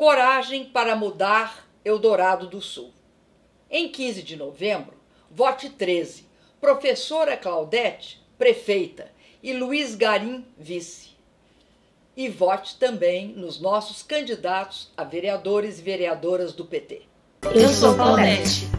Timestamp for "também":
12.78-13.28